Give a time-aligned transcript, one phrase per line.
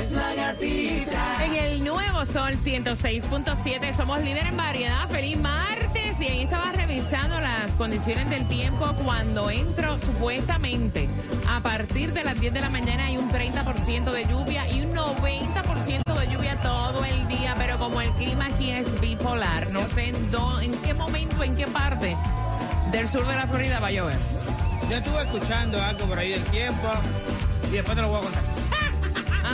[0.00, 1.44] Es la gatita.
[1.44, 5.08] En el nuevo Sol 106.7 somos líder en variedad.
[5.08, 6.20] Feliz martes.
[6.20, 11.08] Y ahí estaba revisando las condiciones del tiempo cuando entro supuestamente
[11.48, 14.94] a partir de las 10 de la mañana hay un 30% de lluvia y un
[14.94, 17.54] 90% de lluvia todo el día.
[17.58, 21.56] Pero como el clima aquí es bipolar, no sé en, dó- en qué momento, en
[21.56, 22.16] qué parte
[22.90, 24.18] del sur de la Florida va a llover.
[24.90, 26.88] Yo estuve escuchando algo por ahí del tiempo
[27.70, 28.42] y después te lo voy a contar.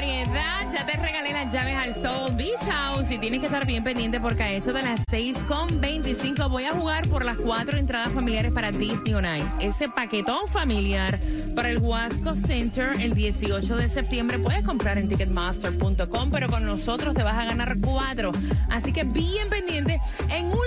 [0.00, 3.84] variedad, ya te regalé las llaves al Soul Beach House y tienes que estar bien
[3.84, 7.76] pendiente porque a eso de las 6 con 25 voy a jugar por las cuatro
[7.76, 9.46] entradas familiares para Disney on Ice.
[9.60, 11.20] Ese paquetón familiar
[11.54, 14.38] para el Wasco Center el 18 de septiembre.
[14.38, 18.32] Puedes comprar en ticketmaster.com, pero con nosotros te vas a ganar cuatro.
[18.70, 20.64] Así que bien pendiente en un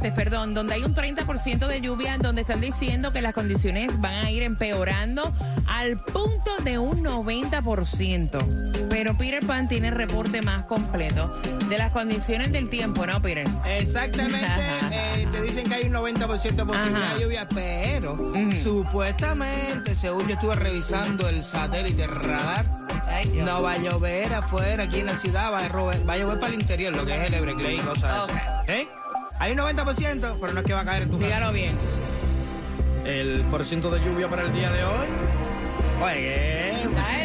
[0.00, 4.14] martes, perdón, donde hay un 30% de lluvia, donde están diciendo que las condiciones van
[4.14, 5.30] a ir empeorando
[5.66, 8.88] al punto de un 90%.
[8.88, 11.36] Pero Peter Pan tiene el reporte más completo
[11.68, 13.46] de las condiciones del tiempo, ¿no, Peter?
[13.66, 14.46] Exactamente,
[14.90, 17.14] eh, te dicen que hay un 90% de posibilidad Ajá.
[17.16, 18.32] de lluvia, pero
[18.62, 22.64] supuestamente, según yo estuve revisando el satélite radar,
[23.34, 26.40] no va a llover afuera aquí en la ciudad, va a, llover, va a llover
[26.40, 28.30] para el interior, lo que es el Everglades y cosas Ok.
[28.30, 28.72] así.
[28.72, 28.88] ¿Eh?
[29.40, 31.26] Hay un 90%, pero no es que va a caer en tu casa.
[31.28, 31.74] Dígalo bien.
[33.06, 35.06] El por ciento de lluvia para el día de hoy.
[36.02, 36.72] Oye, ¿qué?
[36.84, 37.24] Dale,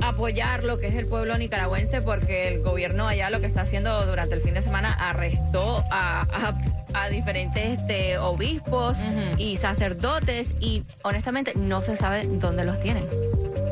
[0.03, 4.07] apoyar lo que es el pueblo nicaragüense porque el gobierno allá lo que está haciendo
[4.07, 6.55] durante el fin de semana arrestó a, a-
[7.03, 9.37] a diferentes este, obispos Ujú.
[9.43, 13.05] y sacerdotes y honestamente no se sabe dónde los tienen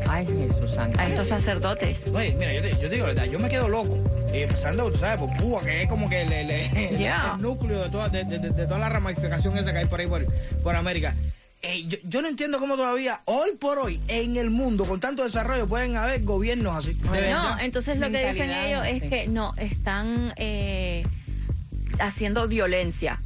[0.08, 0.98] Ay, Jesús Santo.
[1.00, 2.00] a estos sacerdotes.
[2.12, 3.96] Oye, mira, yo te, yo te digo la verdad, yo me quedo loco
[4.34, 7.32] Y empezando, tú sabes, por Cuba, que es como que el, el- Yeah.
[7.36, 10.00] el núcleo de toda, de, de- de- de toda la ramificación esa que hay por
[10.00, 10.26] ahí, por,
[10.62, 11.14] por América.
[11.64, 15.22] Eh, yo, yo no entiendo cómo todavía, hoy por hoy, en el mundo, con tanto
[15.22, 16.94] desarrollo, pueden haber gobiernos así.
[16.94, 17.58] De No, verdad.
[17.60, 19.08] entonces lo que dicen ellos es sí.
[19.08, 21.04] que no, están eh,
[22.00, 23.20] haciendo violencia.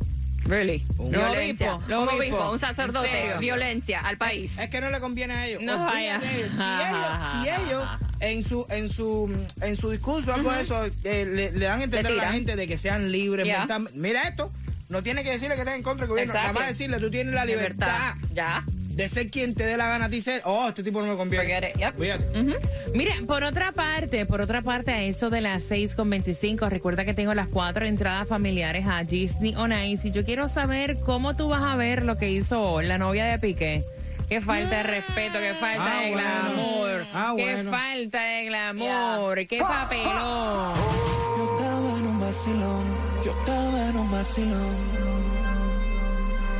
[0.44, 0.84] Really.
[0.98, 1.74] Un Violencia.
[1.74, 2.14] obispo, obispos.
[2.20, 3.38] obispo, un ¿En sacerdote, serio?
[3.40, 4.52] violencia al país.
[4.58, 5.62] Es que no le conviene a ellos.
[5.62, 6.20] No vaya.
[6.22, 6.50] ellos.
[6.52, 7.84] Si ellos, si ellos
[8.20, 11.84] en su en su en su discurso algo de eso eh, le, le dan a
[11.84, 13.44] entender a la gente de que sean libres.
[13.46, 13.98] Mentalmente.
[13.98, 14.52] Mira esto.
[14.88, 16.32] No tiene que decirle que estén en contra del gobierno.
[16.32, 16.52] Exacto.
[16.52, 18.62] Nada más decirle, tú tienes la libertad, Ya.
[18.68, 20.42] de ser quien te dé la gana a ti ser.
[20.44, 21.72] Oh, este tipo no me conviene.
[21.76, 21.98] Yep.
[21.98, 22.56] Fíjate.
[22.94, 27.34] Mira, por otra parte, por otra parte, a eso de las 6.25, recuerda que tengo
[27.34, 31.62] las cuatro entradas familiares a Disney on Ice y yo quiero saber cómo tú vas
[31.62, 33.84] a ver lo que hizo la novia de Piqué.
[34.28, 36.28] Qué falta de respeto, qué falta Ah, de bueno.
[36.28, 37.70] glamour, Ah, qué bueno.
[37.70, 40.74] falta de glamour, qué papelón.
[41.36, 42.84] Yo estaba en un vacilón,
[43.26, 44.95] yo estaba en un vacilón.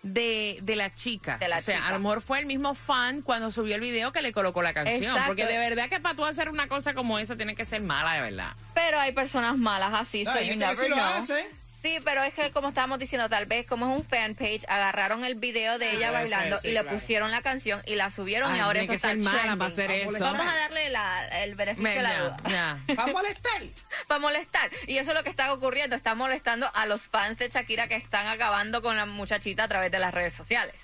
[0.02, 1.38] de, de la chica.
[1.38, 1.88] De la o sea, chica.
[1.90, 4.74] a lo mejor fue el mismo fan cuando subió el video que le colocó la
[4.74, 5.04] canción.
[5.04, 5.24] Exacto.
[5.28, 8.14] Porque de verdad que para tú hacer una cosa como esa tiene que ser mala,
[8.14, 8.54] de verdad.
[8.74, 11.06] Pero hay personas malas así, so Hay you gente que lo know.
[11.06, 11.50] hace.
[11.82, 15.24] Sí, pero es que como estábamos diciendo, tal vez como es un fan page, agarraron
[15.24, 16.98] el video de ella Debe bailando sí, y le claro.
[16.98, 20.14] pusieron la canción y la subieron y ahora eso que está mala para hacer Vamos
[20.16, 20.26] a eso.
[20.26, 22.38] Vamos a darle la- el beneficio de la duda.
[22.50, 22.78] ya.
[23.00, 23.62] ¿Va a molestar?
[24.08, 24.70] Para molestar.
[24.88, 25.96] Y eso es lo que está ocurriendo.
[25.96, 29.90] Está molestando a los fans de Shakira que están acabando con la muchachita a través
[29.92, 30.76] de las redes sociales.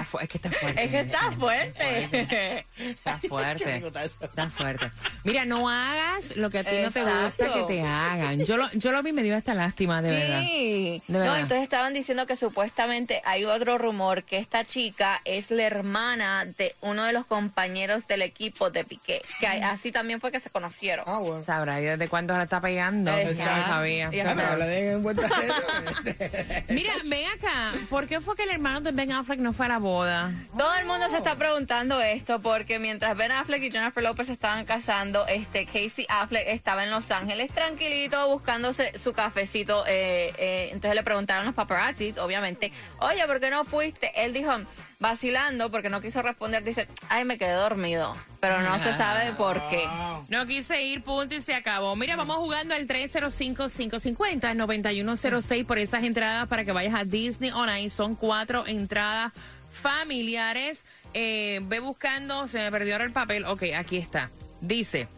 [0.00, 0.84] Está fu- es que está fuerte.
[0.84, 2.66] Es que está fuerte.
[2.78, 3.76] Está fuerte.
[4.20, 4.90] está fuerte.
[5.24, 8.44] Mira, no hagas lo que a ti no te gusta que te hagan.
[8.44, 10.40] Yo lo, yo lo vi y me dio hasta lástima, de verdad.
[10.42, 11.02] Sí.
[11.08, 11.40] De No, verdad.
[11.40, 16.74] entonces estaban diciendo que supuestamente hay otro rumor que esta chica es la hermana de
[16.82, 19.22] uno de los compañeros del equipo de Piqué.
[19.40, 21.04] Que hay- así también fue que se conocieron.
[21.08, 21.42] Ah, bueno.
[21.42, 23.10] Sabrá Dios desde cuándo la está pegando.
[23.12, 23.56] Yo Exacto.
[23.56, 24.10] no sabía.
[24.12, 24.56] Y Ah, pero ajá.
[24.56, 26.64] le den en vuelta a eso.
[26.68, 27.72] Mira, ven acá.
[27.88, 30.86] ¿Por qué fue que el hermano de Ben Affleck no fue a la Todo el
[30.86, 35.24] mundo se está preguntando esto porque mientras Ben Affleck y Jennifer López se estaban casando,
[35.28, 39.84] este Casey Affleck estaba en Los Ángeles tranquilito buscándose su cafecito.
[39.86, 44.10] eh, eh, entonces le preguntaron los paparazzis, obviamente, oye, ¿por qué no fuiste?
[44.16, 44.52] Él dijo,
[44.98, 49.68] vacilando porque no quiso responder, dice, ay, me quedé dormido, pero no se sabe por
[49.68, 49.86] qué.
[49.86, 50.24] Wow.
[50.28, 51.94] No quise ir, punto y se acabó.
[51.96, 57.96] Mira, vamos jugando al 305-550-9106 por esas entradas para que vayas a Disney On Ice.
[57.96, 59.32] Son cuatro entradas
[59.70, 60.78] familiares.
[61.12, 63.44] Eh, ve buscando, se me perdió ahora el papel.
[63.44, 64.30] Ok, aquí está.
[64.60, 65.08] Dice,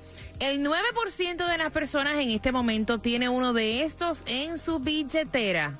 [0.40, 5.72] el 9% de las personas en este momento tiene uno de estos en su billetera.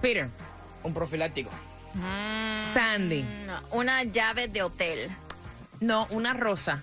[0.00, 0.28] Peter,
[0.82, 1.50] Un profiláctico.
[2.74, 5.10] Sandy, No, una llave de hotel.
[5.80, 6.82] no, una rosa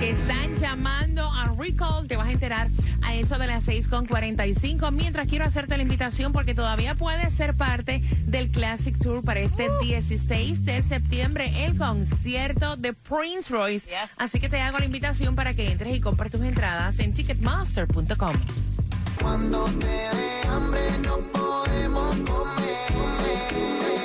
[0.00, 2.06] que están llamando a recall?
[2.06, 2.68] Te vas a enterar
[3.02, 4.90] a eso de las 6 con 45.
[4.90, 9.68] Mientras quiero hacerte la invitación porque todavía puedes ser parte del Classic Tour para este
[9.82, 13.86] 16 de septiembre, el concierto de Prince Royce.
[13.86, 14.10] Yes.
[14.16, 18.34] Así que te hago la invitación para que entres y compres tus entradas en ticketmaster.com.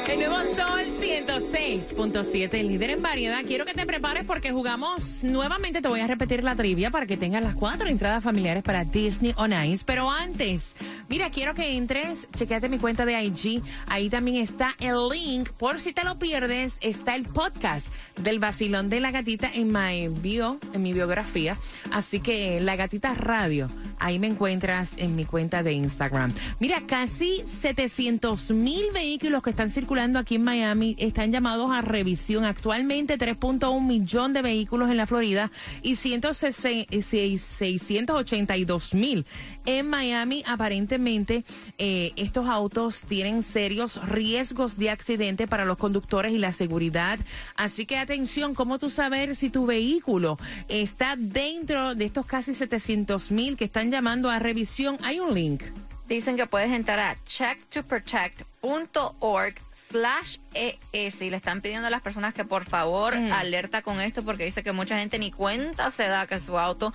[0.07, 3.41] El nuevo Sol 106.7, el líder en variedad.
[3.47, 5.81] Quiero que te prepares porque jugamos nuevamente.
[5.81, 9.33] Te voy a repetir la trivia para que tengas las cuatro entradas familiares para Disney
[9.37, 9.83] on Ice.
[9.87, 10.75] Pero antes,
[11.07, 13.63] mira, quiero que entres, chequeate mi cuenta de IG.
[13.87, 15.49] Ahí también está el link.
[15.49, 17.87] Por si te lo pierdes, está el podcast
[18.21, 21.55] del vacilón de la gatita en mi bio, en mi biografía.
[21.91, 23.69] Así que la gatita radio.
[24.03, 26.33] Ahí me encuentras en mi cuenta de Instagram.
[26.59, 32.43] Mira, casi 700 mil vehículos que están circulando aquí en Miami están llamados a revisión.
[32.43, 39.25] Actualmente 3.1 millón de vehículos en la Florida y 682 mil
[39.65, 40.43] en Miami.
[40.47, 41.43] Aparentemente
[41.77, 47.19] eh, estos autos tienen serios riesgos de accidente para los conductores y la seguridad.
[47.55, 50.37] Así que atención, ¿cómo tú saber si tu vehículo
[50.69, 54.97] está dentro de estos casi 700 mil que están llamando a revisión?
[55.03, 55.63] Hay un link.
[56.07, 59.55] Dicen que puedes entrar a checktoprotect.org
[59.89, 63.31] slash ES y le están pidiendo a las personas que por favor Mm.
[63.31, 66.93] alerta con esto porque dice que mucha gente ni cuenta se da que su auto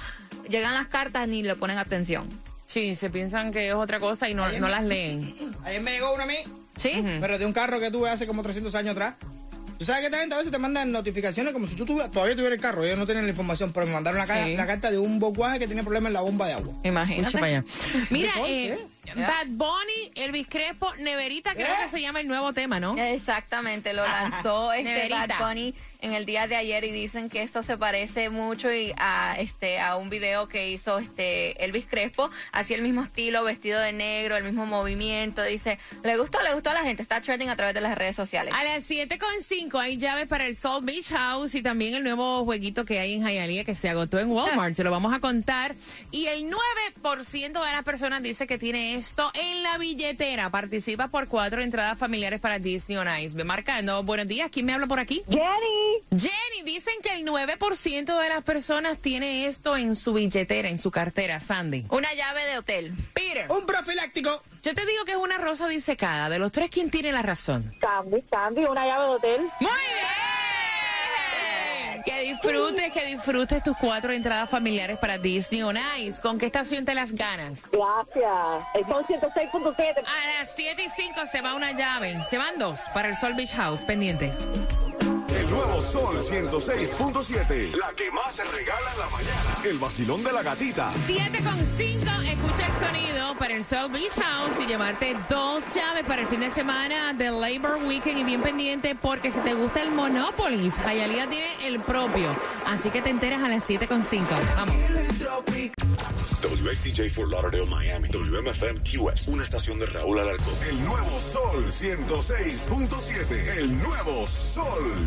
[0.48, 2.28] llegan las cartas ni le ponen atención.
[2.68, 5.34] Sí, se piensan que es otra cosa y no, no las leen.
[5.64, 6.36] Ayer me llegó una a mí,
[6.76, 7.02] ¿Sí?
[7.18, 9.14] pero de un carro que tuve hace como 300 años atrás.
[9.78, 12.34] Tú sabes que esta gente a veces te mandan notificaciones como si tú tuvi- todavía
[12.34, 12.84] tuvieras el carro.
[12.84, 14.54] Ellos no tienen la información, pero me mandaron la, Sí.
[14.54, 16.74] la carta de un Volkswagen que tiene problemas en la bomba de agua.
[16.84, 17.28] Imagínate.
[17.28, 17.64] Escucha para allá.
[18.10, 18.84] Mira, eh, ¿sí?
[19.14, 21.76] Bad Bunny, Elvis Crespo, Neverita, creo ¿Eh?
[21.84, 22.96] que se llama el nuevo tema, ¿no?
[22.96, 25.26] Exactamente, lo lanzó este Neverita.
[25.26, 28.92] Bad Bunny en el día de ayer y dicen que esto se parece mucho y
[28.96, 33.80] a este a un video que hizo este Elvis Crespo, así el mismo estilo, vestido
[33.80, 37.50] de negro, el mismo movimiento, dice, le gustó, le gustó a la gente, está trending
[37.50, 38.54] a través de las redes sociales.
[38.54, 42.84] A las 7.5 hay llaves para el Salt Beach House y también el nuevo jueguito
[42.84, 44.74] que hay en Hialeah que se agotó en Walmart.
[44.78, 45.74] Se lo vamos a contar.
[46.12, 46.50] Y el
[47.02, 50.50] 9% de las personas dice que tiene esto en la billetera.
[50.50, 53.36] Participa por cuatro entradas familiares para Disney on Ice.
[53.36, 54.02] Ve marcando.
[54.02, 54.50] Buenos días.
[54.52, 55.22] ¿Quién me habla por aquí?
[55.28, 60.80] Jenny, Jenny, dicen que el 9% de las personas tiene esto en su billetera, en
[60.80, 61.38] su cartera.
[61.38, 61.86] Sandy.
[61.90, 62.92] Una llave de hotel.
[63.14, 63.46] Peter.
[63.50, 64.42] Un profiláctico.
[64.62, 66.28] Yo te digo que es una rosa disecada.
[66.28, 67.72] De los tres, ¿quién tiene la razón?
[67.80, 69.40] Sandy, Sandy, una llave de hotel.
[69.60, 70.17] ¡Muy bien!
[72.04, 76.20] Que disfrutes, que disfrutes tus cuatro entradas familiares para Disney on Ice.
[76.20, 77.58] ¿Con qué estación te las ganas?
[77.70, 78.66] Gracias.
[78.74, 79.98] El Son 106.7.
[79.98, 82.18] A las 7 y 5 se va una llave.
[82.28, 84.32] Se van dos para el Sol Beach House, pendiente.
[85.58, 87.74] El nuevo Sol 106.7.
[87.74, 89.56] La que más se regala en la mañana.
[89.64, 90.92] El vacilón de la gatita.
[91.06, 96.04] 7 con 5, escucha el sonido para el South Beach House y llevarte dos llaves
[96.06, 99.82] para el fin de semana del Labor Weekend y bien pendiente porque si te gusta
[99.82, 102.36] el Monopoly, Hialeah tiene el propio.
[102.64, 104.26] Así que te enteras a las 7 con 5.
[104.56, 104.76] Vamos.
[106.40, 108.08] WXTJ for Lauderdale, Miami.
[108.08, 109.28] WMFM QS.
[109.28, 110.54] Una estación de Raúl Alarcón.
[110.68, 113.56] El nuevo Sol 106.7.
[113.58, 115.06] El nuevo Sol